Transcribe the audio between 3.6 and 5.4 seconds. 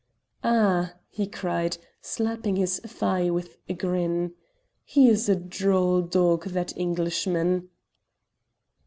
a grin, "he is a